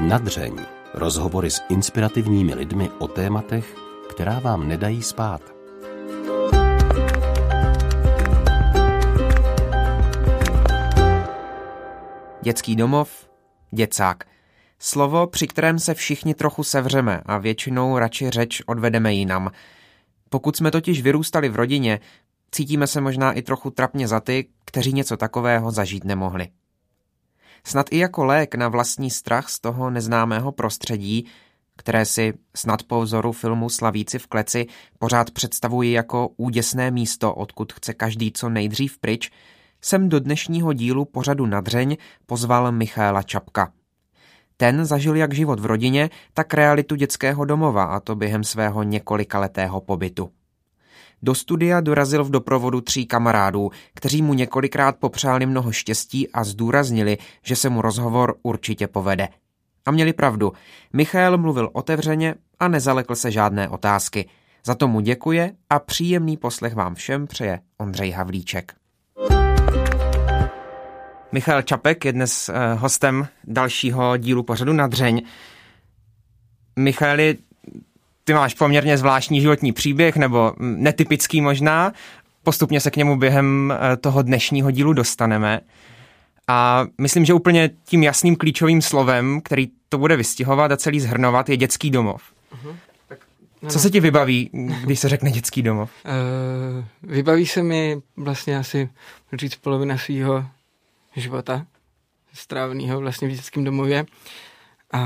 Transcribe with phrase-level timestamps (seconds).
[0.00, 0.56] Nadřeň.
[0.94, 3.76] Rozhovory s inspirativními lidmi o tématech,
[4.10, 5.42] která vám nedají spát.
[12.42, 13.30] Dětský domov,
[13.70, 14.24] děcák.
[14.78, 19.50] Slovo, při kterém se všichni trochu sevřeme a většinou radši řeč odvedeme jinam.
[20.30, 22.00] Pokud jsme totiž vyrůstali v rodině,
[22.50, 26.48] cítíme se možná i trochu trapně za ty, kteří něco takového zažít nemohli.
[27.64, 31.26] Snad i jako lék na vlastní strach z toho neznámého prostředí,
[31.76, 34.66] které si snad po vzoru filmu Slavíci v kleci
[34.98, 39.30] pořád představuji jako úděsné místo, odkud chce každý co nejdřív pryč,
[39.80, 41.96] jsem do dnešního dílu pořadu Nadřeň
[42.26, 43.72] pozval Michaela Čapka.
[44.56, 49.80] Ten zažil jak život v rodině, tak realitu dětského domova a to během svého několikaletého
[49.80, 50.30] pobytu.
[51.22, 57.18] Do studia dorazil v doprovodu tří kamarádů, kteří mu několikrát popřáli mnoho štěstí a zdůraznili,
[57.42, 59.28] že se mu rozhovor určitě povede.
[59.86, 60.52] A měli pravdu.
[60.92, 64.28] Michal mluvil otevřeně a nezalekl se žádné otázky.
[64.64, 68.72] Za to mu děkuje a příjemný poslech vám všem přeje Ondřej Havlíček.
[71.32, 75.22] Michal Čapek je dnes eh, hostem dalšího dílu pořadu Nadřeň.
[76.78, 77.38] Michali,
[78.28, 81.92] ty máš poměrně zvláštní životní příběh, nebo netypický možná.
[82.42, 85.60] Postupně se k němu během eh, toho dnešního dílu dostaneme.
[86.48, 91.48] A myslím, že úplně tím jasným klíčovým slovem, který to bude vystihovat a celý zhrnovat,
[91.48, 92.22] je dětský domov.
[92.52, 92.76] Uh-huh.
[93.08, 93.18] Tak,
[93.62, 94.50] no, Co se ti vybaví,
[94.84, 95.90] když se řekne dětský domov?
[96.04, 98.88] Uh, vybaví se mi vlastně asi,
[99.32, 100.44] říct, polovina svého
[101.16, 101.66] života,
[102.32, 104.06] stráveného vlastně v dětském domově.
[104.92, 105.00] A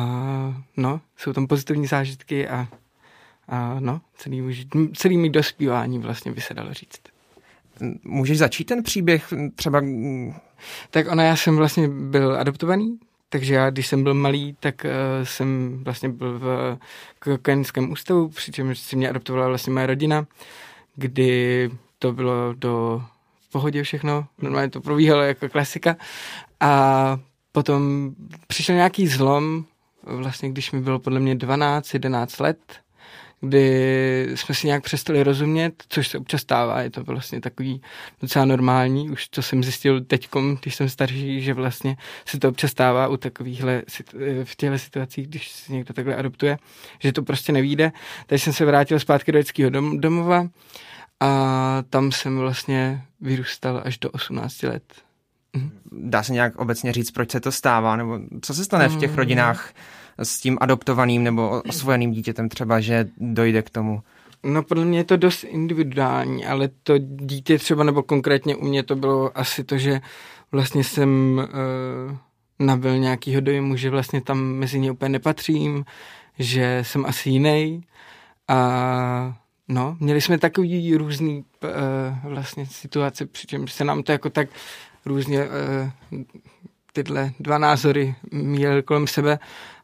[0.77, 2.69] no, jsou tam pozitivní zážitky a,
[3.49, 7.01] a no, celý, celý mý dospívání vlastně by se dalo říct.
[8.05, 9.83] Můžeš začít ten příběh třeba?
[10.91, 15.25] Tak ona, já jsem vlastně byl adoptovaný, takže já, když jsem byl malý, tak uh,
[15.25, 16.79] jsem vlastně byl v
[17.43, 20.27] kojenském ústavu, přičemž si mě adoptovala vlastně moje rodina,
[20.97, 23.03] kdy to bylo do
[23.53, 25.97] pohodě všechno, normálně to probíhalo jako klasika.
[26.61, 27.19] A
[27.53, 28.11] potom
[28.47, 29.65] přišel nějaký zlom,
[30.03, 32.59] vlastně když mi bylo podle mě 12, 11 let,
[33.45, 37.83] kdy jsme si nějak přestali rozumět, což se občas stává, je to vlastně takový
[38.21, 40.29] docela normální, už to jsem zjistil teď,
[40.61, 43.83] když jsem starší, že vlastně se to občas stává u takovýchhle,
[44.45, 46.59] v těchto situacích, když se někdo takhle adoptuje,
[46.99, 47.93] že to prostě nevíde.
[48.27, 50.49] Takže jsem se vrátil zpátky do dětského dom, domova
[51.21, 54.83] a tam jsem vlastně vyrůstal až do 18 let.
[55.57, 55.71] Mhm.
[55.93, 59.11] Dá se nějak obecně říct, proč se to stává, nebo co se stane v těch
[59.11, 59.17] mm.
[59.17, 59.73] rodinách
[60.19, 64.03] s tím adoptovaným nebo osvojeným dítětem třeba, že dojde k tomu?
[64.45, 68.83] No podle mě je to dost individuální, ale to dítě třeba, nebo konkrétně u mě
[68.83, 70.01] to bylo asi to, že
[70.53, 71.41] vlastně jsem
[72.11, 72.17] uh,
[72.59, 75.85] nabil nějakýho dojmu, že vlastně tam mezi ně úplně nepatřím,
[76.39, 77.85] že jsem asi jiný
[78.49, 79.35] a
[79.69, 84.49] No, měli jsme takový různý uh, vlastně situace, přičemž se nám to jako tak
[85.07, 86.21] různě uh,
[86.93, 89.39] tyhle dva názory měl kolem sebe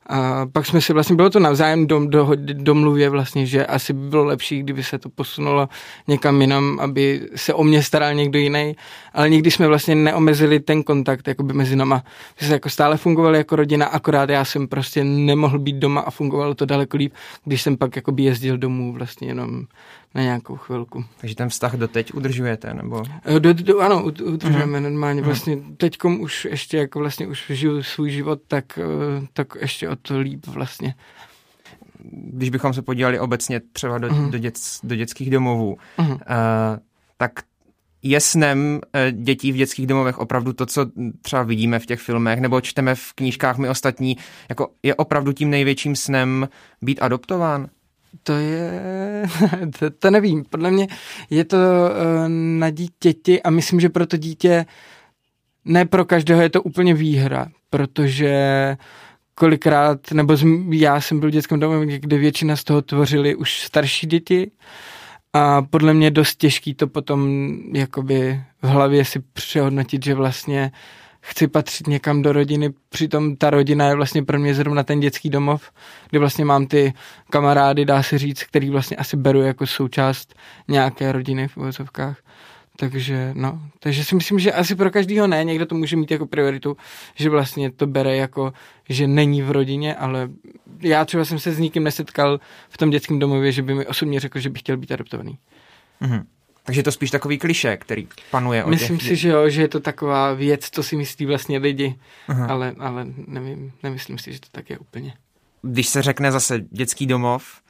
[0.09, 4.09] a pak jsme si vlastně, bylo to navzájem dom, do, domluvě vlastně, že asi by
[4.09, 5.69] bylo lepší, kdyby se to posunulo
[6.09, 8.77] někam jinam, aby se o mě staral někdo jiný,
[9.13, 12.03] ale nikdy jsme vlastně neomezili ten kontakt jakoby mezi náma.
[12.41, 16.11] My jsme jako stále fungovali jako rodina, akorát já jsem prostě nemohl být doma a
[16.11, 17.15] fungovalo to daleko líp,
[17.45, 19.67] když jsem pak jakoby jezdil domů vlastně jenom
[20.15, 21.05] na nějakou chvilku.
[21.21, 23.03] Takže ten vztah doteď udržujete, nebo?
[23.25, 24.83] Eh, do, do, ano, udržujeme uh-huh.
[24.83, 25.23] normálně.
[25.23, 29.97] Vlastně teďkom už ještě jako vlastně už žiju svůj život, tak, eh, tak ještě o
[29.97, 30.95] to líp vlastně.
[32.13, 34.31] Když bychom se podívali obecně třeba do, uh-huh.
[34.31, 36.13] do, dět, do dětských domovů, uh-huh.
[36.13, 36.19] uh,
[37.17, 37.33] tak
[38.03, 38.81] je snem
[39.13, 40.87] dětí v dětských domovech opravdu to, co
[41.23, 44.17] třeba vidíme v těch filmech, nebo čteme v knížkách my ostatní,
[44.49, 46.49] jako je opravdu tím největším snem
[46.83, 47.69] být adoptován?
[48.23, 48.83] To je,
[49.79, 50.89] to, to nevím, podle mě
[51.31, 54.67] je to uh, na dítěti a myslím, že pro to dítě
[55.65, 58.77] ne pro každého je to úplně výhra, protože
[59.35, 60.37] kolikrát, nebo
[60.71, 64.51] já jsem byl v dětském domu, kde většina z toho tvořili už starší děti
[65.33, 67.29] a podle mě dost těžký to potom
[67.75, 73.51] jakoby v hlavě si přehodnotit, že vlastně uh, chci patřit někam do rodiny, přitom ta
[73.51, 75.71] rodina je vlastně pro mě zrovna ten dětský domov,
[76.11, 76.93] kde vlastně mám ty
[77.31, 80.35] kamarády, dá se říct, který vlastně asi beru jako součást
[80.69, 82.19] nějaké rodiny v uvozovkách.
[82.81, 86.27] Takže no, takže si myslím, že asi pro každýho ne, někdo to může mít jako
[86.27, 86.77] prioritu,
[87.15, 88.53] že vlastně to bere jako,
[88.89, 90.29] že není v rodině, ale
[90.81, 94.21] já třeba jsem se s nikým nesetkal v tom dětském domově, že by mi osobně
[94.21, 95.39] řekl, že by chtěl být adoptovaný.
[96.03, 96.25] Mm-hmm.
[96.69, 99.09] Takže je to spíš takový kliše, který panuje o Myslím těch...
[99.09, 101.99] si, že jo, že je to taková věc, co si myslí vlastně lidi,
[102.49, 105.15] ale, ale nevím, nemyslím si, že to tak je úplně.
[105.63, 107.63] Když se řekne zase dětský domov,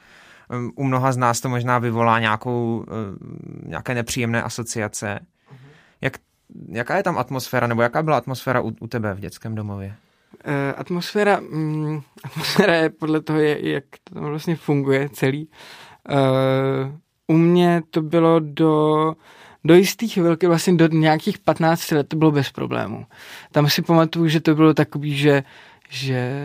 [0.50, 5.20] um, u mnoha z nás to možná vyvolá nějakou, uh, nějaké nepříjemné asociace.
[6.00, 6.12] Jak,
[6.68, 9.94] jaká je tam atmosféra, nebo jaká byla atmosféra u, u tebe v dětském domově?
[10.46, 15.48] Uh, atmosféra, mm, atmosféra je podle toho, je, jak to tam vlastně funguje celý.
[16.10, 16.98] Uh,
[17.28, 19.14] u mě to bylo do,
[19.64, 23.06] do jistých chvilky, vlastně do nějakých 15 let to bylo bez problémů.
[23.52, 25.42] Tam si pamatuju, že to bylo takový, že,
[25.90, 26.42] že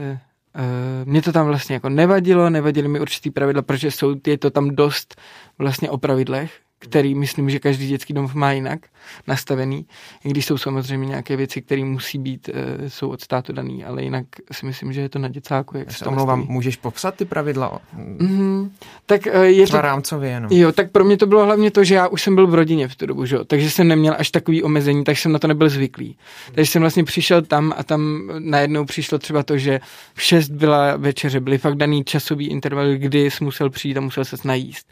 [0.55, 4.49] uh, mě to tam vlastně jako nevadilo, nevadily mi určitý pravidla, protože jsou, je to
[4.49, 5.21] tam dost
[5.57, 8.79] vlastně o pravidlech, který myslím, že každý dětský domov má jinak
[9.27, 9.85] nastavený,
[10.25, 14.03] i když jsou samozřejmě nějaké věci, které musí být, e, jsou od státu daný, ale
[14.03, 15.77] jinak si myslím, že je to na děcáku.
[15.77, 17.79] Jak se omlouvám, můžeš popsat ty pravidla?
[17.97, 18.69] Mm-hmm.
[19.05, 19.87] Tak e, je Třeba to...
[19.87, 20.51] rámcově jenom.
[20.51, 22.87] Jo, tak pro mě to bylo hlavně to, že já už jsem byl v rodině
[22.87, 23.37] v tu dobu, že?
[23.47, 26.17] takže jsem neměl až takový omezení, takže jsem na to nebyl zvyklý.
[26.55, 29.79] Takže jsem vlastně přišel tam a tam najednou přišlo třeba to, že
[30.13, 34.25] v šest byla večeře, byly fakt daný časový interval, kdy jsi musel přijít a musel
[34.25, 34.87] se najíst.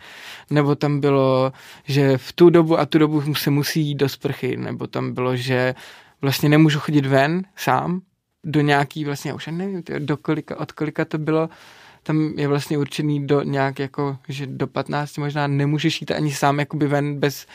[0.50, 1.52] Nebo tam bylo,
[1.84, 5.36] že v tu dobu a tu dobu se musí jít do sprchy, nebo tam bylo,
[5.36, 5.76] že
[6.22, 8.02] vlastně nemůžu chodit ven sám
[8.44, 11.50] do nějaký vlastně, už nevím, do kolika, od kolika to bylo,
[12.04, 16.60] tam je vlastně určený do nějak jako, že do 15 možná nemůžeš jít ani sám
[16.60, 17.46] jakoby ven bez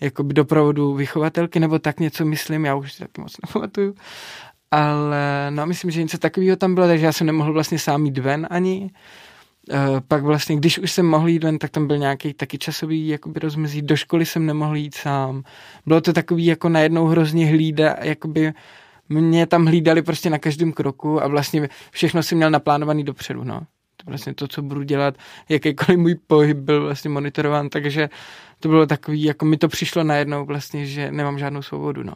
[0.00, 3.94] jakoby doprovodu vychovatelky, nebo tak něco myslím, já už taky moc nepamatuju.
[4.70, 8.18] Ale no, myslím, že něco takového tam bylo, takže já jsem nemohl vlastně sám jít
[8.18, 8.90] ven ani.
[9.72, 13.08] Uh, pak vlastně, když už jsem mohl jít ven, tak tam byl nějaký taky časový
[13.08, 13.82] jakoby rozmezí.
[13.82, 15.42] Do školy jsem nemohl jít sám.
[15.86, 18.52] Bylo to takový jako najednou hrozně hlída, jakoby
[19.08, 23.60] mě tam hlídali prostě na každém kroku a vlastně všechno jsem měl naplánovaný dopředu, no.
[23.96, 25.14] To vlastně to, co budu dělat,
[25.48, 28.08] jakýkoliv můj pohyb byl vlastně monitorován, takže
[28.60, 32.14] to bylo takový, jako mi to přišlo najednou vlastně, že nemám žádnou svobodu, no.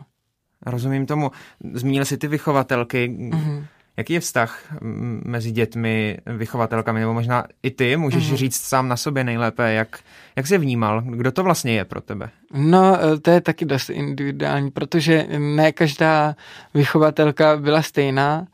[0.66, 1.30] Rozumím tomu.
[1.72, 3.08] Zmínil si ty vychovatelky.
[3.08, 3.64] Mm-hmm
[3.98, 4.60] Jaký je vztah
[5.24, 8.36] mezi dětmi, vychovatelkami, nebo možná i ty můžeš mm.
[8.36, 9.98] říct sám na sobě nejlépe, jak,
[10.36, 12.30] jak jsi vnímal, kdo to vlastně je pro tebe?
[12.54, 16.36] No, e, to je taky dost individuální, protože ne každá
[16.74, 18.46] vychovatelka byla stejná.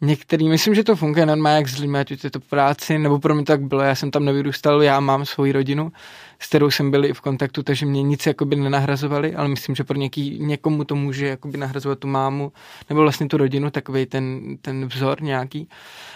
[0.00, 3.34] Některý, myslím, že to funguje normálně jak s lidmi, ať je to práci, nebo pro
[3.34, 5.92] mě tak bylo, já jsem tam nevyrůstal, já mám svoji rodinu,
[6.38, 9.84] s kterou jsem byl i v kontaktu, takže mě nic jakoby nenahrazovali, ale myslím, že
[9.84, 12.52] pro něký, někomu to může jakoby nahrazovat tu mámu,
[12.88, 15.68] nebo vlastně tu rodinu, takový ten, ten vzor nějaký.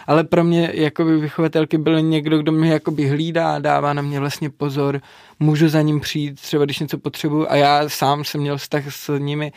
[0.07, 4.51] Ale pro mě jakoby vychovatelky byl někdo, kdo mě jakoby hlídá, dává na mě vlastně
[4.51, 5.01] pozor,
[5.41, 9.19] můžu za ním přijít, třeba když něco potřebuju a já sám jsem měl vztah s
[9.19, 9.53] nimi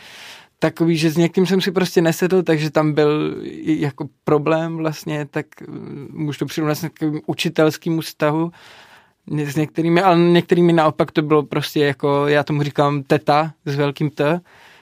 [0.58, 5.46] takový, že s někým jsem si prostě nesedl, takže tam byl jako problém vlastně, tak
[6.10, 8.52] můžu to přirovnat k učitelskému vztahu
[9.44, 14.10] s některými, ale některými naopak to bylo prostě jako, já tomu říkám teta s velkým
[14.10, 14.40] T,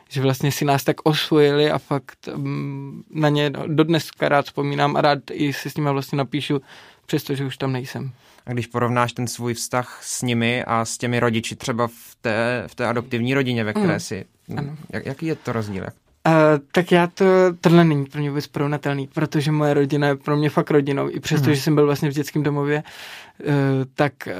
[0.09, 5.01] že vlastně si nás tak osvojili a fakt um, na ně dodnes rád vzpomínám a
[5.01, 6.61] rád i si s nimi vlastně napíšu,
[7.07, 8.13] přestože už tam nejsem.
[8.47, 12.65] A když porovnáš ten svůj vztah s nimi a s těmi rodiči třeba v té,
[12.67, 14.01] v té adoptivní rodině, ve které mm.
[14.01, 14.25] jsi,
[14.57, 14.77] ano.
[14.93, 15.85] Jak, jaký je to rozdíl?
[16.29, 16.33] Uh,
[16.73, 17.25] tak já to,
[17.61, 21.11] tohle není pro mě vůbec porovnatelný, protože moje rodina je pro mě fakt rodinou.
[21.11, 21.55] I přesto, hmm.
[21.55, 23.53] že jsem byl vlastně v dětském domově, uh,
[23.95, 24.33] tak uh,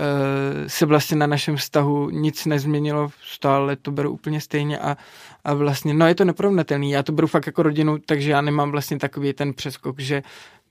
[0.67, 4.97] se vlastně na našem vztahu nic nezměnilo, stále to beru úplně stejně a,
[5.45, 8.71] a vlastně, no je to neporovnatelný, já to beru fakt jako rodinu, takže já nemám
[8.71, 10.23] vlastně takový ten přeskok, že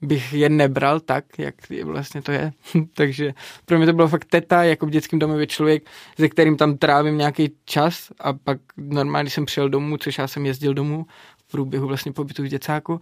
[0.06, 2.52] bych je nebral tak, jak vlastně to je.
[2.94, 3.34] Takže
[3.64, 5.82] pro mě to bylo fakt teta, jako v dětském domově člověk,
[6.18, 10.46] se kterým tam trávím nějaký čas a pak normálně jsem přijel domů, což já jsem
[10.46, 11.06] jezdil domů
[11.36, 13.00] v průběhu vlastně pobytu v děcáku,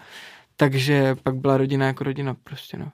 [0.56, 2.88] takže pak byla rodina jako rodina prostě, no.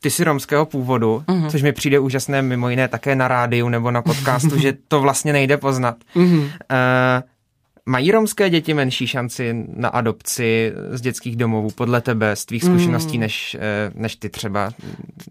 [0.00, 1.50] Ty jsi romského původu, uh-huh.
[1.50, 5.32] což mi přijde úžasné mimo jiné také na rádiu nebo na podcastu, že to vlastně
[5.32, 5.96] nejde poznat.
[6.14, 6.40] Uh-huh.
[6.40, 6.48] Uh,
[7.86, 13.16] Mají romské děti menší šanci na adopci z dětských domovů podle tebe, z tvých zkušeností,
[13.16, 13.20] mm.
[13.20, 14.72] než, eh, než ty třeba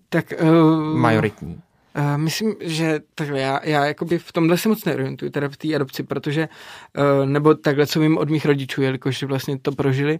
[0.09, 1.61] tak, uh, majoritní?
[1.97, 5.75] Uh, myslím, že takhle já, já jakoby v tomhle se moc neorientuju, teda v té
[5.75, 6.49] adopci, protože,
[6.97, 10.19] uh, nebo takhle, co vím od mých rodičů, jelikož vlastně to prožili,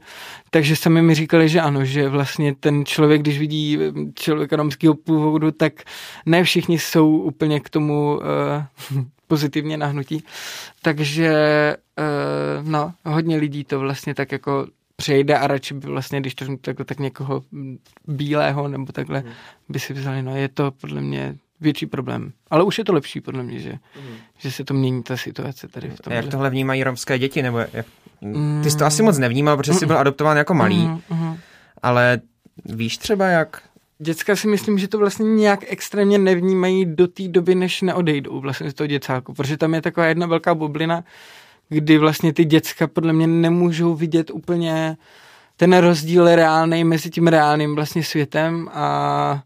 [0.50, 3.80] takže sami mi říkali, že ano, že vlastně ten člověk, když vidí
[4.16, 5.74] člověka romského původu, tak
[6.26, 8.20] ne všichni jsou úplně k tomu
[8.92, 10.24] uh, pozitivně nahnutí.
[10.82, 11.32] Takže
[12.00, 16.46] uh, no, hodně lidí to vlastně tak jako přejde a radši by vlastně, když to
[16.62, 17.44] tak, tak někoho
[18.08, 19.32] bílého nebo takhle hmm.
[19.70, 20.22] by si vzali.
[20.22, 22.32] No je to podle mě větší problém.
[22.50, 24.16] Ale už je to lepší podle mě, že, hmm.
[24.38, 26.14] že se to mění ta situace tady v tom.
[26.14, 27.42] Jak tohle vnímají romské děti?
[27.42, 27.86] Nebo jak,
[28.64, 31.38] ty jsi to asi moc nevnímal, protože jsi byl adoptován jako malý, mm, mm.
[31.82, 32.22] ale
[32.66, 33.62] víš třeba, jak
[34.00, 38.72] děcka si myslím, že to vlastně nějak extrémně nevnímají do té doby, než neodejdou vlastně
[38.72, 41.04] z toho děcáku, protože tam je taková jedna velká bublina,
[41.70, 44.98] kdy vlastně ty děcka podle mě nemůžou vidět úplně
[45.58, 49.44] ten rozdíl reálný mezi tím reálným vlastně světem a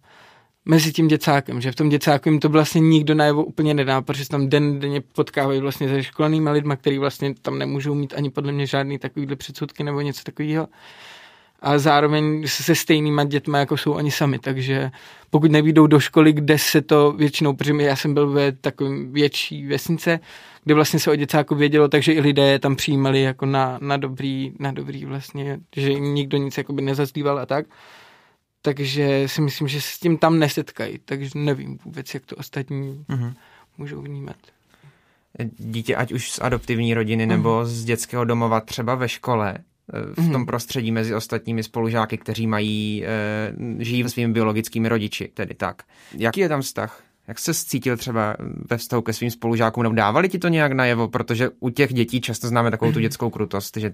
[0.66, 4.30] mezi tím děcákem, že v tom děcáku jim to vlastně nikdo najevo úplně nedá, protože
[4.30, 8.52] tam den denně potkávají vlastně se školenými lidmi, který vlastně tam nemůžou mít ani podle
[8.52, 10.68] mě žádný takovýhle předsudky nebo něco takového
[11.66, 14.92] a zároveň se stejnýma dětma, jako jsou oni sami, takže
[15.30, 19.68] pokud nevídou do školy, kde se to většinou, protože já jsem byl ve takovém větší
[19.68, 20.20] vesnice,
[20.64, 24.54] kde vlastně se o děcáku vědělo, takže i lidé tam přijímali jako na, na dobrý,
[24.60, 27.66] na dobrý vlastně, že nikdo nic jakoby nezazdíval a tak.
[28.66, 33.06] Takže si myslím, že se s tím tam nesetkají, takže nevím vůbec, jak to ostatní
[33.10, 33.34] mm-hmm.
[33.78, 34.38] můžou vnímat.
[35.58, 37.30] Dítě, ať už z adoptivní rodiny mm-hmm.
[37.30, 39.58] nebo z dětského domova, třeba ve škole,
[40.12, 40.46] v tom mhm.
[40.46, 45.84] prostředí mezi ostatními spolužáky, kteří mají, eh, žijí svými biologickými rodiči, tedy tak.
[46.18, 47.04] Jaký je tam vztah?
[47.28, 48.36] Jak se cítil třeba
[48.70, 52.22] ve vztahu ke svým spolužákům, nebo dávali ti to nějak najevo, protože u těch dětí
[52.22, 53.02] často známe takovou tu mhm.
[53.02, 53.94] dětskou krutost, že...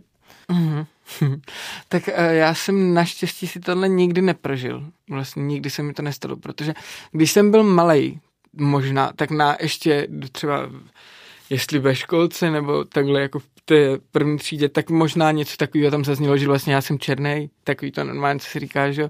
[0.50, 0.86] Mm-hmm.
[1.88, 4.92] tak uh, já jsem naštěstí si tohle nikdy neprožil.
[5.10, 6.74] Vlastně nikdy se mi to nestalo, protože
[7.12, 8.20] když jsem byl malý,
[8.54, 10.70] možná, tak na ještě třeba
[11.52, 16.06] jestli ve školce nebo takhle jako v té první třídě, tak možná něco takového tam
[16.06, 19.10] zaznělo, že vlastně já jsem černý, takový to normálně, co se říká, že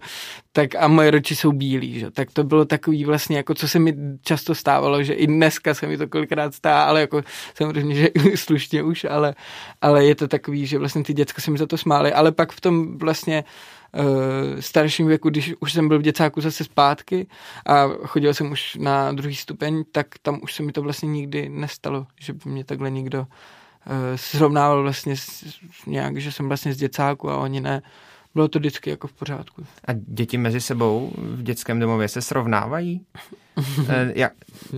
[0.52, 3.80] tak a moje roči jsou bílí, že tak to bylo takový vlastně, jako co se
[3.80, 3.94] mi
[4.24, 7.22] často stávalo, že i dneska se mi to kolikrát stává, ale jako
[7.56, 9.36] samozřejmě, že slušně už, ale,
[9.82, 12.52] ale je to takový, že vlastně ty děcka se mi za to smály, ale pak
[12.52, 13.44] v tom vlastně
[14.60, 17.28] starším věku, když už jsem byl v děcáku zase zpátky
[17.66, 21.50] a chodil jsem už na druhý stupeň, tak tam už se mi to vlastně nikdy
[21.50, 23.26] nestalo, že by mě takhle někdo uh,
[24.16, 27.82] srovnával vlastně s, nějak, že jsem vlastně z děcáku a oni ne.
[28.36, 29.64] Bylo to vždycky jako v pořádku.
[29.86, 33.02] A děti mezi sebou v dětském domově se srovnávají?
[33.90, 34.30] Eh, ja,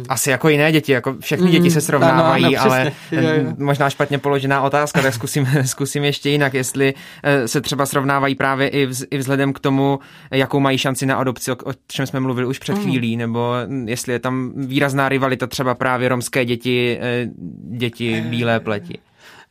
[0.10, 3.54] asi jako jiné děti, jako všechny děti se mm, srovnávají, ano, ano, ale jo, jo.
[3.58, 6.94] možná špatně položená otázka, tak zkusím, zkusím ještě jinak, jestli
[7.24, 10.00] eh, se třeba srovnávají právě i, vz, i vzhledem k tomu,
[10.32, 12.82] jakou mají šanci na adopci, o, o čem jsme mluvili už před mm.
[12.82, 13.54] chvílí, nebo
[13.86, 17.30] jestli je tam výrazná rivalita třeba právě romské děti, eh,
[17.78, 19.00] děti bílé pleti.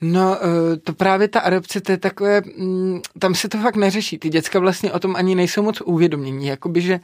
[0.02, 0.38] No,
[0.84, 4.18] to právě ta adopce, to je takové, mm, tam se to fakt neřeší.
[4.18, 7.00] Ty děcka vlastně o tom ani nejsou moc uvědomění, jakoby, že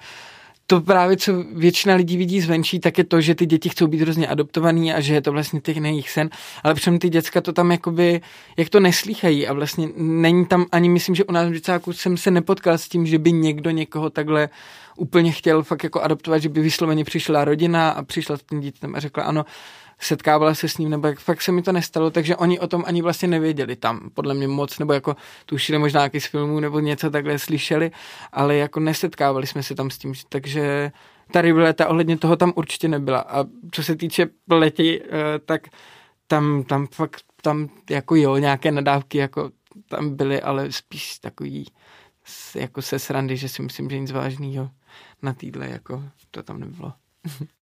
[0.70, 4.00] to právě, co většina lidí vidí zvenčí, tak je to, že ty děti chcou být
[4.00, 6.30] hrozně adoptovaný a že je to vlastně těch jejich sen,
[6.64, 8.20] ale přitom ty děcka to tam jakoby,
[8.56, 12.16] jak to neslýchají a vlastně není tam ani, myslím, že u nás v děcáku jsem
[12.16, 14.48] se nepotkal s tím, že by někdo někoho takhle
[14.96, 18.94] úplně chtěl fakt jako adoptovat, že by vysloveně přišla rodina a přišla s tím dítětem
[18.94, 19.44] a řekla ano,
[20.00, 22.84] setkávala se s ním, nebo jak fakt se mi to nestalo, takže oni o tom
[22.86, 26.80] ani vlastně nevěděli tam, podle mě moc, nebo jako tušili možná nějaký z filmů, nebo
[26.80, 27.90] něco takhle slyšeli,
[28.32, 30.92] ale jako nesetkávali jsme se tam s tím, takže
[31.32, 33.18] ta rivalita ohledně toho tam určitě nebyla.
[33.20, 35.68] A co se týče pleti, eh, tak
[36.26, 39.50] tam, tam fakt, tam jako jo, nějaké nadávky jako
[39.88, 41.66] tam byly, ale spíš takový
[42.54, 44.70] jako se srandy, že si myslím, že nic vážného
[45.22, 46.92] na týdle jako to tam nebylo.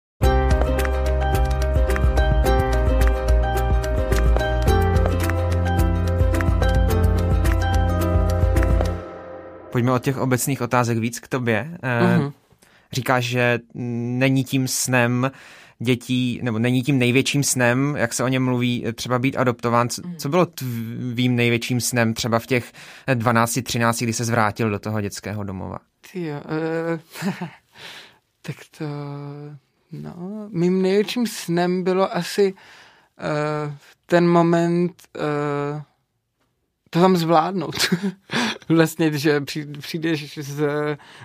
[9.72, 11.78] Pojďme od těch obecných otázek víc k tobě.
[11.82, 12.32] Mm-hmm.
[12.92, 15.30] Říkáš, že není tím snem
[15.82, 19.88] dětí, nebo není tím největším snem, jak se o něm mluví, třeba být adoptován.
[20.04, 20.16] Mhm.
[20.16, 22.72] Co bylo tvým největším snem třeba v těch
[23.08, 25.78] 12-13, kdy se zvrátil do toho dětského domova?
[26.12, 27.32] Ty uh,
[28.42, 28.84] tak to,
[29.92, 30.14] no,
[30.50, 33.74] mým největším snem bylo asi uh,
[34.06, 34.92] ten moment,
[35.74, 35.82] uh,
[36.92, 37.74] to tam zvládnout.
[38.68, 39.40] vlastně, že
[39.80, 40.66] přijdeš z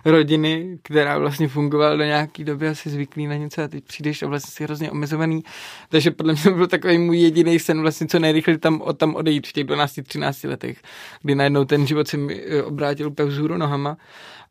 [0.05, 4.27] rodiny, která vlastně fungovala do nějaký doby asi zvyklý na něco a teď přijdeš a
[4.27, 5.43] vlastně jsi hrozně omezovaný.
[5.89, 9.53] Takže podle mě byl takový můj jediný sen vlastně co nejrychleji tam, tam odejít v
[9.53, 10.81] těch 12-13 letech,
[11.21, 13.97] kdy najednou ten život se mi eh, obrátil úplně vzhůru nohama.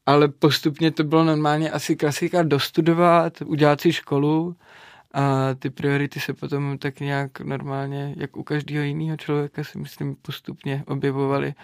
[0.06, 4.56] Ale postupně to bylo normálně asi klasika dostudovat, udělat si školu,
[5.16, 10.16] a ty priority se potom tak nějak normálně, jak u každého jiného člověka si myslím
[10.22, 11.54] postupně objevovaly,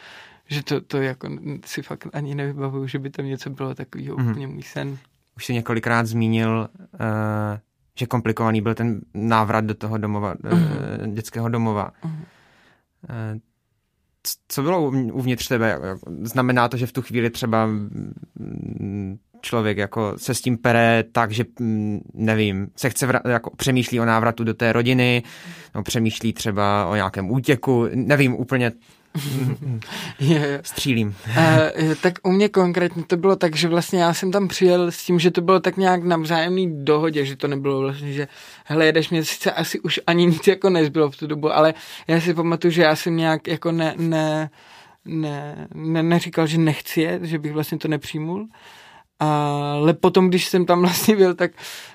[0.47, 1.29] že to, to jako
[1.65, 4.31] si fakt ani nevybavuju, že by tam něco bylo takového mm-hmm.
[4.31, 4.99] úplně můj sen.
[5.37, 6.99] Už si několikrát zmínil, uh,
[7.99, 11.07] že komplikovaný byl ten návrat do toho domova, mm-hmm.
[11.07, 11.93] uh, dětského domova.
[12.05, 12.25] Mm-hmm.
[13.35, 13.41] Uh,
[14.49, 15.79] co bylo uvnitř tebe?
[16.23, 21.31] Znamená to, že v tu chvíli třeba mm, člověk jako se s tím pere tak,
[21.31, 25.23] že mm, nevím, se chce vra- jako přemýšlí o návratu do té rodiny,
[25.75, 28.73] no přemýšlí třeba o nějakém útěku, nevím úplně,
[30.21, 31.15] je, Střílím.
[31.29, 35.05] uh, tak u mě konkrétně to bylo tak, že vlastně já jsem tam přijel s
[35.05, 38.29] tím, že to bylo tak nějak na vzájemný dohodě, že to nebylo vlastně, že
[38.65, 41.75] hele, jedeš mě sice asi už ani nic jako nezbylo v tu dobu, ale
[42.09, 44.51] já si pamatuju, že já jsem nějak jako ne, ne,
[45.05, 48.47] ne, ne neříkal, že nechci jet, že bych vlastně to nepřijmul.
[49.23, 51.53] Ale potom, když jsem tam vlastně byl, tak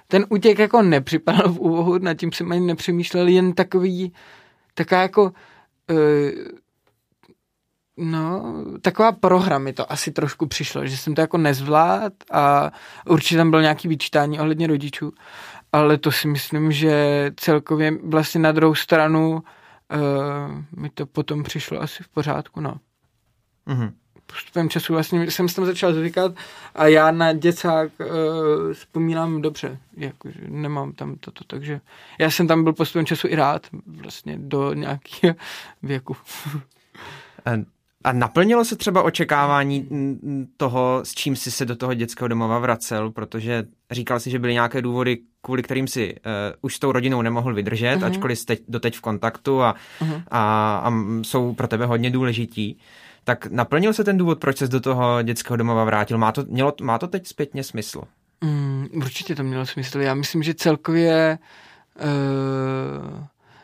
[0.08, 4.14] ten útěk jako nepřipadal v úvohu, nad tím jsem ani nepřemýšlel, jen takový,
[4.74, 5.30] taká jako, uh,
[7.98, 12.72] no, taková prohra mi to asi trošku přišlo, že jsem to jako nezvlád a
[13.06, 15.12] určitě tam bylo nějaký vyčítání ohledně rodičů,
[15.72, 21.82] ale to si myslím, že celkově vlastně na druhou stranu uh, mi to potom přišlo
[21.82, 22.78] asi v pořádku, no.
[23.68, 23.92] Mm-hmm
[24.34, 26.32] postupem času vlastně jsem se tam začal zvykat
[26.76, 28.08] a já na děcák uh,
[28.74, 31.82] vzpomínám dobře, jakože nemám tam toto, takže
[32.20, 35.36] já jsem tam byl postupem času i rád, vlastně do nějakého
[35.84, 36.16] věku.
[38.04, 39.88] A naplnilo se třeba očekávání
[40.58, 44.54] toho, s čím jsi se do toho dětského domova vracel, protože říkal si, že byly
[44.54, 46.32] nějaké důvody, kvůli kterým si uh,
[46.62, 48.06] už s tou rodinou nemohl vydržet, uh-huh.
[48.06, 50.24] ačkoliv jste doteď v kontaktu a, uh-huh.
[50.32, 52.80] a, a jsou pro tebe hodně důležití.
[53.28, 56.18] Tak naplnil se ten důvod, proč se do toho dětského domova vrátil?
[56.18, 58.04] Má to, mělo, má to teď zpětně smysl?
[58.42, 60.00] Mm, určitě to mělo smysl.
[60.00, 61.40] Já myslím, že celkově
[61.96, 63.24] uh,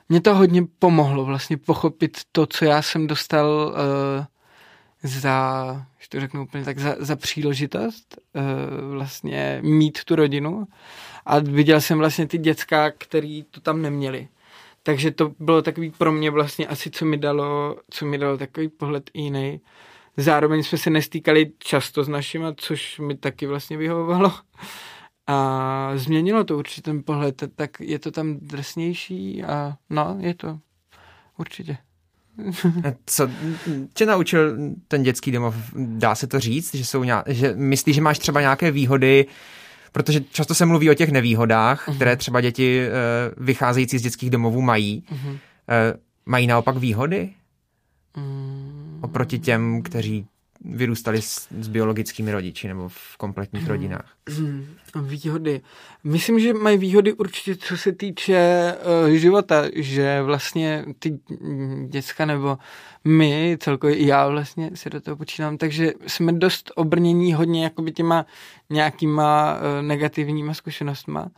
[0.10, 4.25] mě to hodně pomohlo vlastně pochopit to, co já jsem dostal uh,
[5.03, 10.67] za, že to řeknu úplně tak, za, za příležitost uh, vlastně mít tu rodinu
[11.25, 14.27] a viděl jsem vlastně ty děcka, který to tam neměli.
[14.84, 18.70] Takže to bylo takový pro mě vlastně asi, co mi dalo, co mi dalo takový
[18.70, 19.62] pohled jiný.
[20.18, 24.34] Zároveň jsme se nestýkali často s našima, což mi taky vlastně vyhovovalo.
[25.28, 30.60] A změnilo to určitě ten pohled, tak je to tam drsnější a no, je to
[31.38, 31.78] určitě.
[33.06, 33.30] Co
[33.94, 35.56] tě naučil ten dětský domov?
[35.75, 39.25] Dá se to říct, že jsou nějak, že myslíš, že máš třeba nějaké výhody,
[39.93, 41.95] protože často se mluví o těch nevýhodách, uh-huh.
[41.95, 45.03] které třeba děti uh, vycházející z dětských domovů mají.
[45.12, 45.29] Uh-huh.
[45.29, 45.38] Uh,
[46.25, 47.29] mají naopak výhody?
[48.15, 49.00] Uh-huh.
[49.01, 50.25] Oproti těm, kteří
[50.65, 54.13] vyrůstali s, s biologickými rodiči nebo v kompletních rodinách?
[55.01, 55.62] Výhody.
[56.03, 58.73] Myslím, že mají výhody určitě, co se týče
[59.06, 61.19] uh, života, že vlastně ty
[61.88, 62.58] děcka nebo
[63.04, 67.91] my, celkově i já vlastně si do toho počínám, takže jsme dost obrnění hodně jakoby
[67.91, 68.26] těma
[68.69, 71.32] nějakýma uh, negativníma zkušenostma.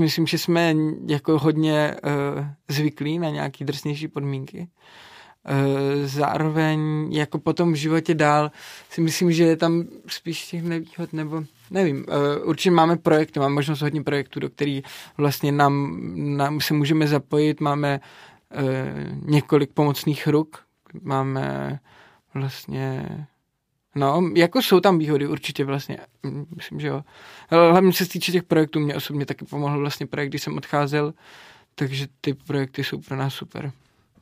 [0.00, 0.74] Myslím, že jsme
[1.06, 1.94] jako hodně
[2.36, 4.68] uh, zvyklí na nějaký drsnější podmínky.
[4.68, 4.68] Eh,
[6.04, 8.50] zároveň jako potom v životě dál
[8.90, 13.54] si myslím, že je tam spíš těch nevýhod, nebo nevím, eh, určitě máme projekty, máme
[13.54, 14.84] možnost hodně projektů, do kterých
[15.16, 16.00] vlastně nám,
[16.36, 18.00] nám se můžeme zapojit, máme
[18.50, 20.58] eh, několik pomocných ruk,
[21.02, 21.78] máme
[22.34, 23.08] vlastně
[23.96, 25.98] No, jako jsou tam výhody určitě vlastně,
[26.56, 27.04] myslím, že jo.
[27.50, 31.14] Hlavně se týče těch projektů, mě osobně taky pomohl vlastně projekt, když jsem odcházel,
[31.74, 33.72] takže ty projekty jsou pro nás super.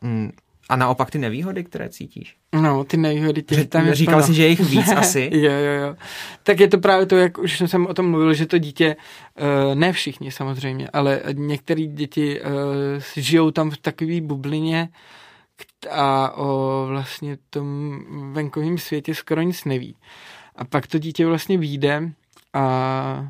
[0.01, 0.31] Mm,
[0.69, 2.37] a naopak ty nevýhody, které cítíš?
[2.53, 5.31] No, ty nevýhody těch tam je Říkal jsi, že je jich víc asi.
[5.33, 5.97] jo, jo, jo.
[6.43, 8.97] Tak je to právě to, jak už jsem o tom mluvil, že to dítě,
[9.41, 12.47] uh, ne všichni samozřejmě, ale některé děti uh,
[13.17, 14.89] žijou tam v takové bublině
[15.91, 17.99] a o vlastně tom
[18.33, 19.97] venkovním světě skoro nic neví.
[20.57, 22.11] A pak to dítě vlastně vyjde
[22.53, 23.29] a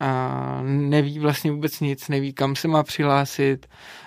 [0.00, 4.03] a neví vlastně vůbec nic, neví, kam se má přihlásit, Eh,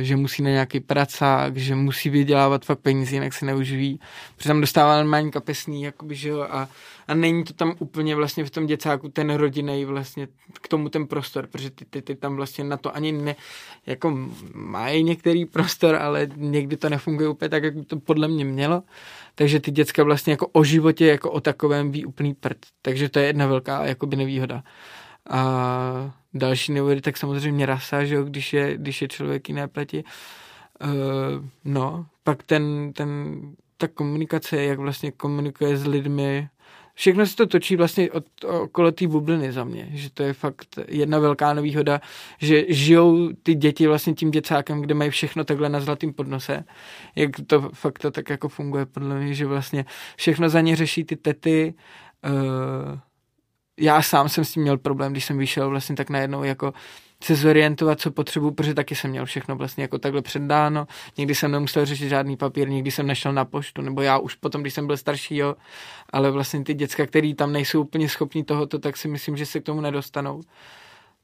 [0.00, 4.00] že musí na nějaký pracák, že musí vydělávat fakt peníze, jinak se neuživí.
[4.36, 6.68] Protože tam dostává normální kapesný, jakoby, že jo, a,
[7.08, 11.06] a není to tam úplně vlastně v tom děcáku ten rodinný vlastně k tomu ten
[11.06, 13.36] prostor, protože ty, ty, ty tam vlastně na to ani ne,
[13.86, 14.18] jako
[14.54, 18.82] mají některý prostor, ale někdy to nefunguje úplně tak, jak by to podle mě mělo.
[19.34, 22.56] Takže ty děcka vlastně jako o životě jako o takovém ví úplný prd.
[22.82, 24.62] Takže to je jedna velká jakoby nevýhoda.
[25.30, 30.04] A další nevýhody, tak samozřejmě rasa, že jo, když je, když je člověk jiné pleti.
[30.84, 30.90] Uh,
[31.64, 33.40] no, pak ten, ten,
[33.76, 36.48] ta komunikace, jak vlastně komunikuje s lidmi,
[36.94, 40.78] všechno se to točí vlastně od, okolo té bubliny za mě, že to je fakt
[40.88, 42.00] jedna velká nevýhoda,
[42.38, 46.64] že žijou ty děti vlastně tím děcákem, kde mají všechno takhle na zlatým podnose,
[47.16, 49.84] jak to fakt to tak jako funguje podle mě, že vlastně
[50.16, 51.74] všechno za ně řeší ty tety,
[52.24, 52.98] uh,
[53.80, 56.72] já sám jsem s tím měl problém, když jsem vyšel vlastně tak najednou jako
[57.22, 60.86] se zorientovat, co potřebuji, protože taky jsem měl všechno vlastně jako takhle předdáno.
[61.18, 64.60] Někdy jsem nemusel řešit žádný papír, někdy jsem nešel na poštu, nebo já už potom,
[64.60, 65.56] když jsem byl starší, jo,
[66.10, 69.60] ale vlastně ty děcka, který tam nejsou úplně schopní tohoto, tak si myslím, že se
[69.60, 70.40] k tomu nedostanou.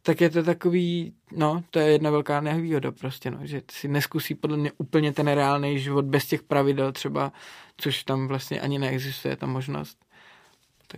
[0.02, 4.34] tak je to takový, no, to je jedna velká nevýhoda prostě, no, že si neskusí
[4.34, 7.32] podle mě úplně ten reálný život bez těch pravidel třeba,
[7.76, 10.05] což tam vlastně ani neexistuje ta možnost.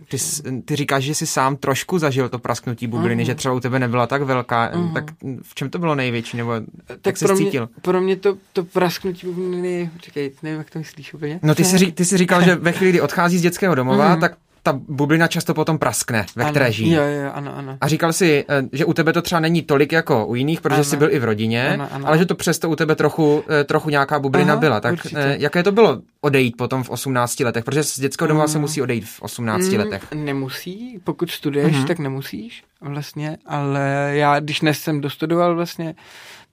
[0.09, 0.17] Ty,
[0.65, 3.25] ty říkáš, že jsi sám trošku zažil to prasknutí bubliny, uh-huh.
[3.25, 4.93] že třeba u tebe nebyla tak velká, uh-huh.
[4.93, 5.03] tak
[5.41, 6.53] v čem to bylo největší, nebo
[6.85, 7.69] tak jak pro jsi mě, cítil?
[7.81, 11.39] Pro mě to, to prasknutí bubliny, čekej, nevím, jak to myslíš úplně.
[11.43, 14.19] No ty jsi, ty jsi říkal, že ve chvíli, kdy odchází z dětského domova, uh-huh.
[14.19, 16.91] tak ta bublina často potom praskne, ve ano, které žijí.
[16.91, 17.77] Jo, jo, ano, ano.
[17.81, 20.75] A říkal si, eh, že u tebe to třeba není tolik jako u jiných, protože
[20.75, 20.83] ano.
[20.83, 22.07] jsi byl i v rodině, ano, ano.
[22.07, 24.79] ale že to přesto u tebe trochu, eh, trochu nějaká bublina Aha, byla.
[24.79, 25.15] Tak určitě.
[25.17, 27.63] Eh, jaké to bylo odejít potom v 18 letech?
[27.63, 28.51] Protože z dětského domova mm.
[28.51, 30.11] se musí odejít v 18 mm, letech.
[30.13, 31.87] Nemusí, pokud studuješ, mm-hmm.
[31.87, 35.95] tak nemusíš vlastně, ale já, když dnes jsem dostudoval vlastně,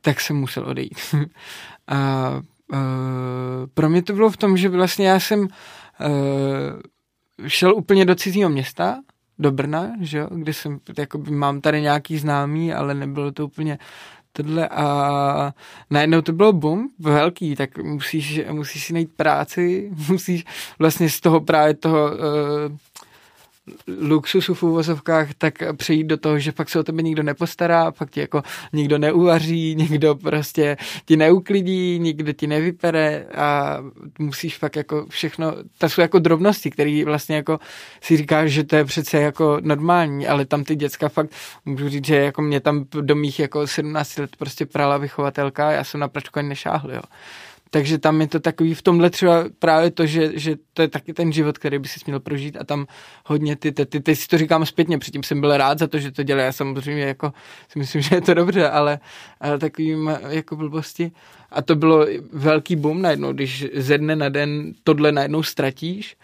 [0.01, 0.99] tak jsem musel odejít.
[1.89, 2.31] a
[2.73, 2.79] uh,
[3.75, 5.49] pro mě to bylo v tom, že vlastně já jsem uh,
[7.47, 8.99] šel úplně do cizího města,
[9.39, 13.79] do Brna, že jo, kde jsem, jakoby mám tady nějaký známý, ale nebylo to úplně
[14.33, 14.69] tohle.
[14.69, 15.55] A
[15.91, 20.45] najednou to bylo boom, velký, tak musíš, musíš si najít práci, musíš
[20.79, 22.77] vlastně z toho právě toho uh,
[24.01, 28.11] luxusu v úvozovkách, tak přejít do toho, že fakt se o tebe nikdo nepostará, fakt
[28.11, 33.79] ti jako nikdo neuvaří, nikdo prostě ti neuklidí, nikdo ti nevypere a
[34.19, 37.59] musíš fakt jako všechno, to jsou jako drobnosti, které vlastně jako
[38.01, 41.31] si říkáš, že to je přece jako normální, ale tam ty děcka fakt,
[41.65, 45.85] můžu říct, že jako mě tam do mých jako 17 let prostě prala vychovatelka, já
[45.85, 47.03] jsem na pračku ani nešáhl, jo.
[47.71, 51.13] Takže tam je to takový, v tomhle třeba právě to, že, že to je taky
[51.13, 52.87] ten život, který by si měl prožít a tam
[53.27, 55.99] hodně ty, ty, ty, ty si to říkám zpětně, předtím jsem byl rád za to,
[55.99, 57.33] že to dělá, já samozřejmě jako
[57.69, 58.99] si myslím, že je to dobře, ale,
[59.41, 61.13] ale takovým jako blbosti.
[61.51, 66.17] A to bylo velký boom najednou, když ze dne na den tohle najednou ztratíš,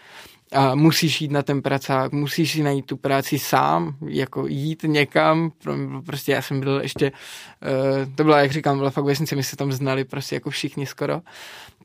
[0.53, 5.51] a musíš jít na ten pracák, musíš si najít tu práci sám, jako jít někam,
[6.05, 9.55] prostě já jsem byl ještě, uh, to byla, jak říkám, byla fakt vesnice, my se
[9.55, 11.21] tam znali prostě jako všichni skoro,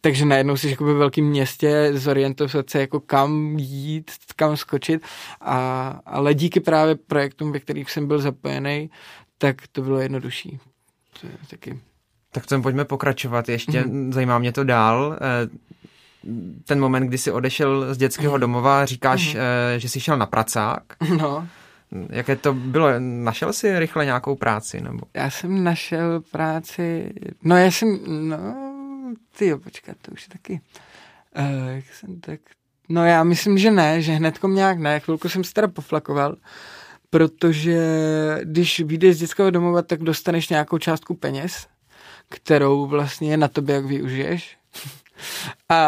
[0.00, 5.02] takže najednou jsi jako ve velkém městě, zorientovat se jako kam jít, kam skočit,
[5.40, 8.90] a, ale díky právě projektům, ve kterých jsem byl zapojený,
[9.38, 10.58] tak to bylo jednodušší.
[11.20, 11.78] To je taky
[12.32, 13.48] tak v tom pojďme pokračovat.
[13.48, 14.12] Ještě mm-hmm.
[14.12, 15.18] zajímá mě to dál.
[16.64, 18.40] Ten moment, kdy jsi odešel z dětského mhm.
[18.40, 19.40] domova, říkáš, mm.
[19.76, 20.82] že jsi šel na pracák.
[21.18, 21.48] No.
[22.10, 22.88] Jaké to bylo?
[22.98, 24.80] Našel jsi rychle nějakou práci?
[24.80, 25.06] Nebo?
[25.14, 28.36] Já jsem našel práci, no já jsem, no,
[29.38, 30.60] ty jo, počkat, to už je taky,
[31.38, 32.40] uh, jak jsem tak,
[32.88, 36.36] no já myslím, že ne, že hnedko nějak ne, chvilku jsem se teda poflakoval,
[37.10, 37.80] protože
[38.42, 41.66] když vyjdeš z dětského domova, tak dostaneš nějakou částku peněz,
[42.28, 44.56] kterou vlastně je na tobě, jak využiješ.
[45.68, 45.82] A, a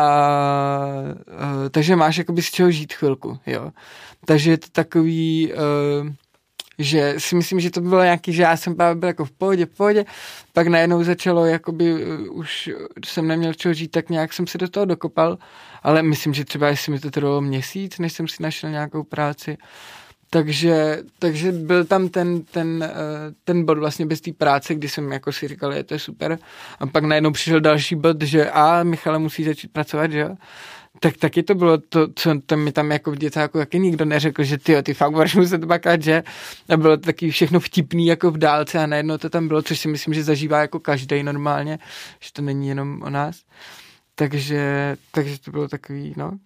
[1.70, 3.70] takže máš jakoby z čeho žít chvilku, jo.
[4.24, 6.08] Takže je to takový, uh,
[6.78, 9.66] že si myslím, že to bylo nějaký, že já jsem právě byl jako v pohodě,
[9.66, 10.04] v pohodě,
[10.52, 12.70] pak najednou začalo, jakoby uh, už
[13.06, 15.38] jsem neměl čeho žít, tak nějak jsem se do toho dokopal,
[15.82, 19.58] ale myslím, že třeba jestli mi to trvalo měsíc, než jsem si našel nějakou práci,
[20.30, 25.12] takže, takže byl tam ten, ten, eh, ten bod vlastně bez té práce, kdy jsem
[25.12, 26.38] jako si říkal, je to je super.
[26.80, 30.28] A pak najednou přišel další bod, že a Michale musí začít pracovat, že.
[31.00, 34.44] Tak taky to bylo to, co to mi tam jako v děcáku taky nikdo neřekl,
[34.44, 36.22] že ty, ty fakt budeš muset bakat, že?
[36.68, 39.78] A bylo to taky všechno vtipný jako v dálce a najednou to tam bylo, což
[39.78, 41.78] si myslím, že zažívá jako každý normálně,
[42.20, 43.42] že to není jenom o nás.
[44.14, 46.38] Takže, takže to bylo takový, no,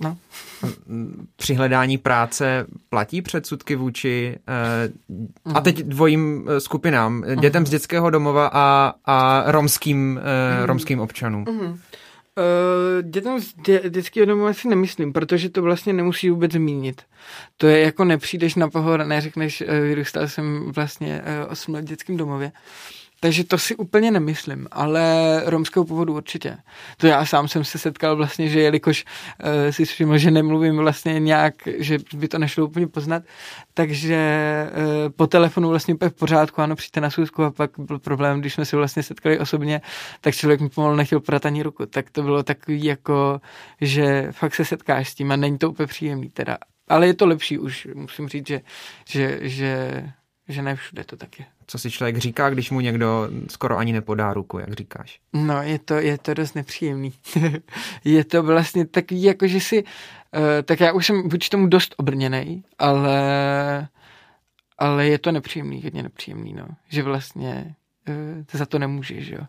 [0.00, 0.16] No.
[1.36, 4.38] Při hledání práce platí předsudky vůči
[5.46, 10.20] uh, a teď dvojím uh, skupinám, dětem z dětského domova a, a romským,
[10.60, 11.44] uh, romským občanům.
[11.44, 11.70] Uh-huh.
[11.70, 11.78] Uh,
[13.10, 17.02] dětem z dě, dětského domova si nemyslím, protože to vlastně nemusí vůbec zmínit.
[17.56, 21.88] To je jako nepřijdeš na pohor, neřekneš, uh, vyrůstal jsem vlastně uh, 8 let v
[21.88, 22.46] dětském domově.
[22.46, 25.02] Uh, takže to si úplně nemyslím, ale
[25.46, 26.56] romského původu určitě.
[26.96, 31.20] To já sám jsem se setkal vlastně, že jelikož uh, si všiml, že nemluvím vlastně
[31.20, 33.22] nějak, že by to nešlo úplně poznat,
[33.74, 34.18] takže
[34.70, 38.40] uh, po telefonu vlastně úplně v pořádku, ano, přijďte na schůzku a pak byl problém,
[38.40, 39.80] když jsme se vlastně setkali osobně,
[40.20, 41.86] tak člověk mi pomalu nechtěl podat ani ruku.
[41.86, 43.40] Tak to bylo takový jako,
[43.80, 46.58] že fakt se setkáš s tím a není to úplně příjemný teda.
[46.88, 48.60] Ale je to lepší už, musím říct, že,
[49.08, 50.02] že, že,
[50.48, 53.92] že ne všude to tak je co si člověk říká, když mu někdo skoro ani
[53.92, 55.20] nepodá ruku, jak říkáš.
[55.32, 57.12] No, je to, je to dost nepříjemný.
[58.04, 61.94] je to vlastně takový, jako že si, uh, tak já už jsem vůči tomu dost
[61.96, 63.88] obrněný, ale,
[64.78, 66.66] ale je to nepříjemný, hodně nepříjemný, no.
[66.88, 67.74] Že vlastně
[68.08, 69.46] uh, za to nemůžeš, jo.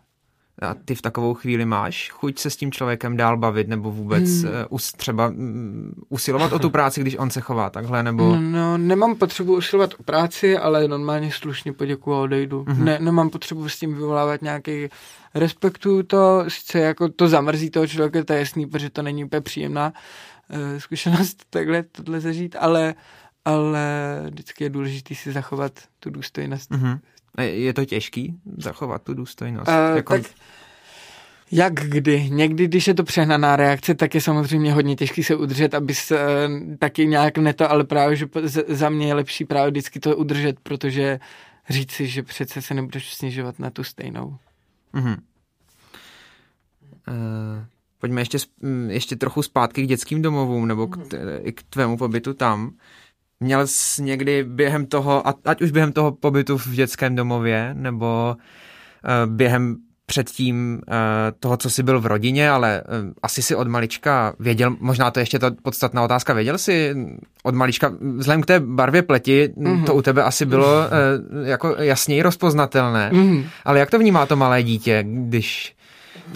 [0.62, 4.42] A ty v takovou chvíli máš chuť se s tím člověkem dál bavit nebo vůbec
[4.42, 4.52] hmm.
[4.70, 8.36] uh, třeba um, usilovat o tu práci, když on se chová takhle, nebo...
[8.36, 12.64] No, no nemám potřebu usilovat o práci, ale normálně slušně poděkuju a odejdu.
[12.64, 12.84] Mm-hmm.
[12.84, 14.88] Ne, nemám potřebu s tím vyvolávat nějaký
[15.34, 19.40] respektuju to, sice jako to zamrzí toho člověka, to je jasný, protože to není úplně
[19.40, 19.92] příjemná
[20.48, 22.94] uh, zkušenost takhle tohle zažít, ale,
[23.44, 23.82] ale
[24.30, 26.70] vždycky je důležité si zachovat tu důstojnost.
[26.70, 26.98] Mm-hmm.
[27.38, 29.68] Je to těžký zachovat tu důstojnost?
[29.68, 30.12] Uh, jako...
[30.12, 30.22] Tak
[31.52, 32.30] jak kdy.
[32.30, 36.16] Někdy, když je to přehnaná reakce, tak je samozřejmě hodně těžký se udržet, aby se
[36.16, 38.26] uh, taky nějak neto, ale právě, že
[38.68, 41.20] za mě je lepší právě vždycky to udržet, protože
[41.68, 44.36] říct si, že přece se nebudeš snižovat na tu stejnou.
[44.94, 45.16] Mm-hmm.
[47.08, 47.64] Uh,
[47.98, 48.38] pojďme ještě,
[48.88, 52.72] ještě trochu zpátky k dětským domovům nebo k, t- k tvému pobytu tam.
[53.44, 59.32] Měl jsi někdy během toho, ať už během toho pobytu v dětském domově, nebo uh,
[59.32, 59.76] během
[60.06, 60.94] předtím uh,
[61.40, 65.20] toho, co jsi byl v rodině, ale uh, asi si od malička věděl, možná to
[65.20, 66.94] ještě ta podstatná otázka, věděl jsi
[67.42, 69.84] od malička, vzhledem k té barvě pleti, mm-hmm.
[69.84, 73.44] to u tebe asi bylo uh, jako jasněji rozpoznatelné, mm-hmm.
[73.64, 75.76] ale jak to vnímá to malé dítě, když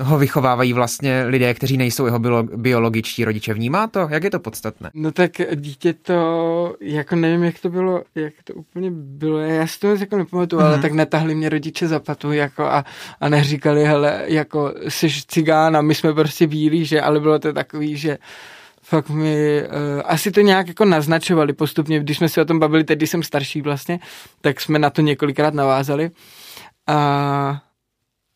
[0.00, 2.18] ho vychovávají vlastně lidé, kteří nejsou jeho
[2.56, 3.54] biologičtí rodiče.
[3.54, 4.08] Vnímá to?
[4.10, 4.90] Jak je to podstatné?
[4.94, 9.78] No tak dítě to, jako nevím, jak to bylo, jak to úplně bylo, já si
[9.78, 10.64] to jako nepamatuju, mm-hmm.
[10.66, 10.82] ale mhm.
[10.82, 12.84] tak netahli mě rodiče za patu jako a,
[13.20, 17.52] a neříkali, hele, jako jsi cigán a my jsme prostě bílí, že, ale bylo to
[17.52, 18.18] takový, že
[18.82, 22.84] fakt mi, uh, asi to nějak jako naznačovali postupně, když jsme si o tom bavili,
[22.84, 24.00] teď když jsem starší vlastně,
[24.40, 26.10] tak jsme na to několikrát navázali
[26.86, 27.60] a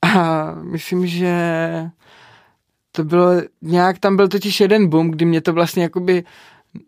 [0.03, 1.35] a myslím, že
[2.93, 6.25] to bylo nějak, tam byl totiž jeden boom, kdy mě to vlastně jakoby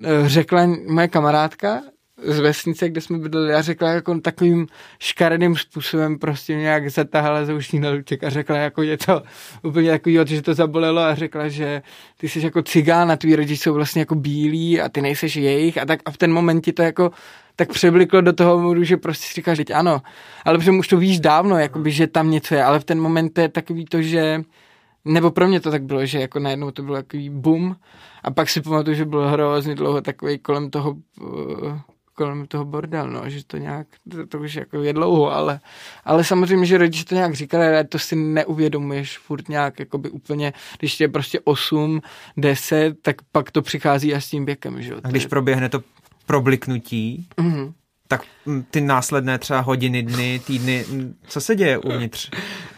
[0.04, 1.82] eh, řekla moje kamarádka
[2.22, 4.66] z vesnice, kde jsme bydleli a řekla jako takovým
[4.98, 9.22] škaredým způsobem prostě nějak zatahala za ušní naluček a řekla jako je to
[9.62, 11.82] úplně takový, že to zabolelo a řekla, že
[12.16, 15.78] ty jsi jako cigán a tví rodiče jsou vlastně jako bílí a ty nejseš jejich.
[15.78, 17.10] A tak a v ten moment ti to jako
[17.56, 20.02] tak přebliklo do toho modu, že prostě si říkáš, že ano,
[20.44, 23.28] ale protože už to víš dávno, jakoby, že tam něco je, ale v ten moment
[23.28, 24.42] to je takový to, že
[25.04, 27.76] nebo pro mě to tak bylo, že jako najednou to bylo takový boom.
[28.22, 31.78] A pak si pamatuju, že bylo hrozně dlouho takový kolem toho uh,
[32.14, 35.60] kolem toho bordel, no, že to nějak, to, to už jako je dlouho, ale,
[36.04, 40.52] ale samozřejmě, že rodiče to nějak říkali, ale to si neuvědomuješ furt nějak, jakoby úplně,
[40.78, 42.00] když je prostě 8,
[42.36, 45.00] 10, tak pak to přichází až s tím věkem, že jo.
[45.04, 45.82] A když proběhne to
[46.26, 47.72] probliknutí, mm-hmm.
[48.08, 50.84] tak mm, ty následné třeba hodiny, dny, týdny,
[51.26, 52.30] co se děje uvnitř?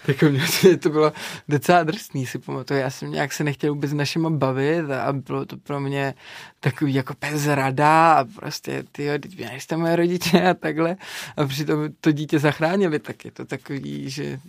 [0.07, 1.13] Tak mě to bylo
[1.49, 2.81] docela drsný, si pamatuju.
[2.81, 6.15] Já jsem nějak se nechtěl vůbec našima bavit a bylo to pro mě
[6.61, 10.97] takový jako bezrada a prostě, ty teď vy nejste moje rodiče a takhle.
[11.37, 14.41] A přitom to dítě zachránili, tak je to takový, že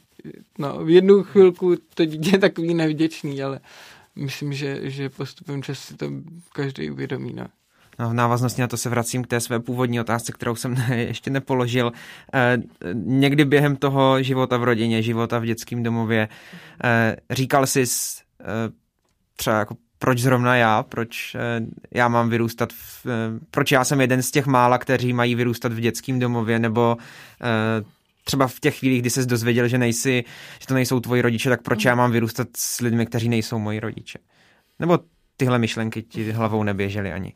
[0.58, 3.60] no, v jednu chvilku to dítě je takový nevděčný, ale
[4.16, 6.12] myslím, že, že postupem času to
[6.54, 7.34] každý uvědomí.
[7.34, 7.48] No.
[8.00, 11.92] V návaznosti na to se vracím k té své původní otázce, kterou jsem ještě nepoložil.
[12.34, 12.58] E,
[12.94, 16.30] někdy během toho života v rodině, života v dětském domově,
[16.84, 17.86] e, říkal jsi e,
[19.36, 21.36] třeba jako proč zrovna já, proč
[21.92, 23.08] já mám vyrůstat, v,
[23.52, 26.98] proč já jsem jeden z těch mála, kteří mají vyrůstat v dětském domově, nebo
[28.24, 30.24] třeba v těch chvílích, kdy se dozvěděl, že, nejsi,
[30.60, 33.80] že to nejsou tvoji rodiče, tak proč já mám vyrůstat s lidmi, kteří nejsou moji
[33.80, 34.20] rodiče?
[34.80, 35.00] Nebo
[35.38, 37.34] tyhle myšlenky ti hlavou neběžely ani?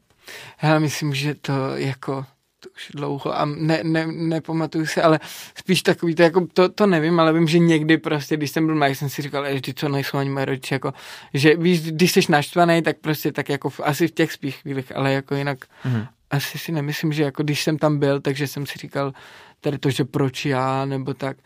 [0.64, 2.26] Já myslím, že to jako
[2.62, 5.20] to už dlouho a ne, ne, nepamatuju se, ale
[5.56, 8.76] spíš takový to, jako, to, to nevím, ale vím, že někdy prostě, když jsem byl
[8.76, 10.94] malý, jsem si říkal, že co nejsou ani moje rodiče, jako,
[11.34, 14.96] že víš, když jsi naštvaný, tak prostě tak jako v, asi v těch spíš chvílích,
[14.96, 16.08] ale jako jinak mm-hmm.
[16.32, 19.14] asi si nemyslím, že jako když jsem tam byl, takže jsem si říkal
[19.60, 21.38] tady to, že proč já, nebo tak,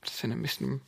[0.00, 0.80] to si nemyslím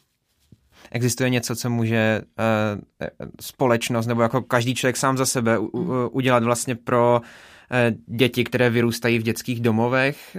[0.93, 3.09] existuje něco, co může uh,
[3.41, 5.71] společnost nebo jako každý člověk sám za sebe uh,
[6.11, 10.37] udělat vlastně pro uh, děti, které vyrůstají v dětských domovech.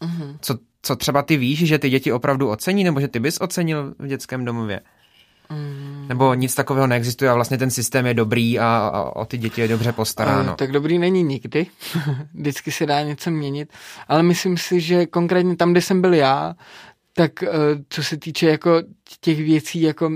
[0.00, 0.36] Uh, uh-huh.
[0.40, 3.94] co, co třeba ty víš, že ty děti opravdu ocení, nebo že ty bys ocenil
[3.98, 4.80] v dětském domově?
[5.50, 6.06] Mm.
[6.08, 9.60] Nebo nic takového neexistuje a vlastně ten systém je dobrý a, a o ty děti
[9.60, 10.54] je dobře postaráno.
[10.54, 11.66] Tak dobrý není nikdy.
[12.34, 13.72] Vždycky se dá něco měnit.
[14.08, 16.54] Ale myslím si, že konkrétně tam, kde jsem byl já,
[17.12, 17.48] tak eh,
[17.88, 18.82] co se týče jako
[19.20, 20.10] těch věcí, jako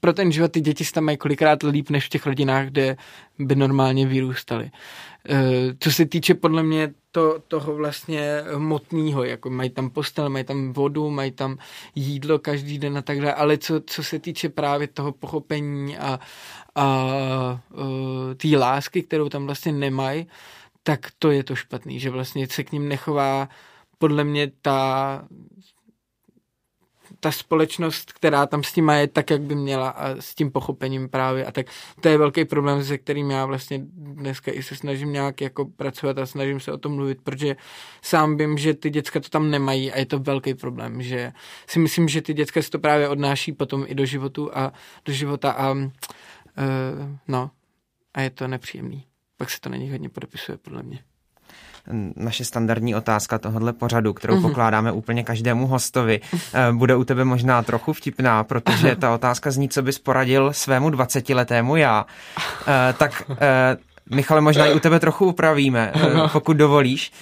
[0.00, 2.96] pro ten život ty děti se tam mají kolikrát líp než v těch rodinách, kde
[3.38, 4.70] by normálně vyrůstaly.
[5.28, 5.36] Eh,
[5.78, 10.72] co se týče podle mě to, toho vlastně hmotného, jako mají tam postel, mají tam
[10.72, 11.58] vodu, mají tam
[11.94, 16.20] jídlo každý den a tak dále, ale co, co se týče právě toho pochopení a,
[16.74, 20.26] a uh, té lásky, kterou tam vlastně nemají,
[20.82, 23.48] tak to je to špatný, že vlastně se k ním nechová
[23.98, 25.24] podle mě ta
[27.20, 31.08] ta společnost, která tam s tím je tak, jak by měla a s tím pochopením
[31.08, 31.66] právě a tak
[32.00, 36.18] to je velký problém, se kterým já vlastně dneska i se snažím nějak jako pracovat
[36.18, 37.56] a snažím se o tom mluvit, protože
[38.02, 41.32] sám vím, že ty děcka to tam nemají a je to velký problém, že
[41.66, 44.72] si myslím, že ty děcka si to právě odnáší potom i do životu a
[45.04, 45.88] do života a uh,
[47.28, 47.50] no
[48.14, 49.04] a je to nepříjemný.
[49.36, 50.98] Pak se to na nich hodně podepisuje, podle mě
[52.16, 54.42] naše standardní otázka tohohle pořadu, kterou mm-hmm.
[54.42, 56.20] pokládáme úplně každému hostovi,
[56.54, 60.90] eh, bude u tebe možná trochu vtipná, protože ta otázka zní, co bys poradil svému
[60.90, 62.06] 20-letému já.
[62.66, 63.76] Eh, tak eh,
[64.10, 65.92] Michale, možná i u tebe trochu upravíme,
[66.32, 67.12] pokud dovolíš.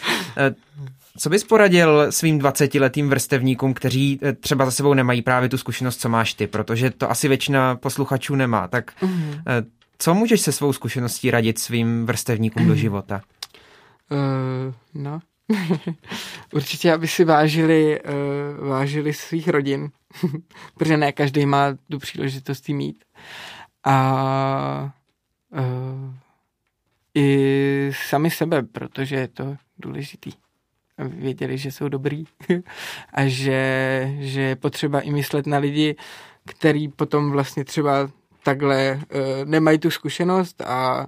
[1.19, 6.09] Co bys poradil svým 20-letým vrstevníkům, kteří třeba za sebou nemají právě tu zkušenost, co
[6.09, 8.69] máš ty, protože to asi většina posluchačů nemá.
[8.69, 9.43] Tak mm-hmm.
[9.99, 13.21] co můžeš se svou zkušeností radit svým vrstevníkům do života?
[14.11, 15.21] Uh, no,
[16.53, 19.91] určitě, aby si vážili, uh, vážili svých rodin,
[20.75, 23.05] protože ne každý má tu příležitost mít.
[23.85, 24.93] A
[25.51, 26.15] uh,
[27.15, 30.31] i sami sebe, protože je to důležitý.
[30.99, 32.25] Aby věděli, že jsou dobrý
[33.13, 35.97] a že, že je potřeba i myslet na lidi,
[36.47, 38.11] který potom vlastně třeba
[38.43, 41.07] takhle uh, nemají tu zkušenost a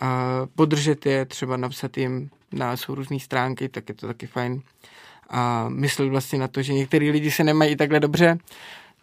[0.00, 4.60] a podržet je, třeba napsat jim na jsou různé stránky, tak je to taky fajn.
[5.30, 8.38] A myslet vlastně na to, že některý lidi se nemají takhle dobře,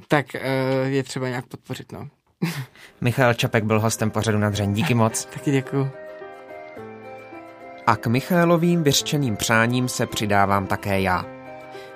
[0.08, 1.92] tak uh, je třeba nějak podpořit.
[1.92, 2.08] No.
[3.02, 4.74] Michal Čapek byl hostem pořadu na dřeň.
[4.74, 5.26] Díky moc.
[5.34, 5.90] Taky děkuju.
[7.88, 11.35] A k Michalovým vyřčeným přáním se přidávám také já.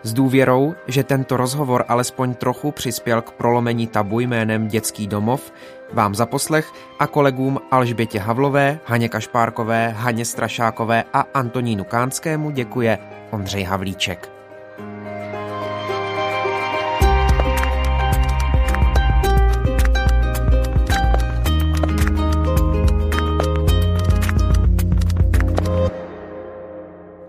[0.04, 5.54] S důvěrou, že tento rozhovor alespoň trochu přispěl k prolomení tabu jménem Dětský domov,
[5.94, 12.98] vám za poslech a kolegům Alžbětě Havlové, Haně Kašpárkové, Haně Strašákové a Antonínu Kánskému děkuje
[13.32, 14.39] Ondřej Havlíček.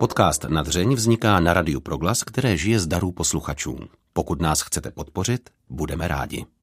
[0.01, 3.79] Podcast na dřeň vzniká na Radiu Proglas, které žije z darů posluchačů.
[4.13, 6.47] Pokud nás chcete podpořit, budeme rádi.